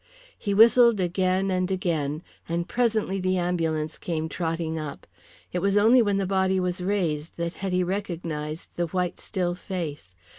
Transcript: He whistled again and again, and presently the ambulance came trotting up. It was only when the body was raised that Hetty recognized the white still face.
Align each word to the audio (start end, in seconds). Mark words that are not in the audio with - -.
He 0.35 0.55
whistled 0.55 0.99
again 0.99 1.51
and 1.51 1.69
again, 1.69 2.23
and 2.49 2.67
presently 2.67 3.19
the 3.19 3.37
ambulance 3.37 3.99
came 3.99 4.29
trotting 4.29 4.79
up. 4.79 5.05
It 5.53 5.59
was 5.59 5.77
only 5.77 6.01
when 6.01 6.17
the 6.17 6.25
body 6.25 6.59
was 6.59 6.81
raised 6.81 7.37
that 7.37 7.53
Hetty 7.53 7.83
recognized 7.83 8.71
the 8.77 8.87
white 8.87 9.19
still 9.19 9.53
face. 9.53 10.15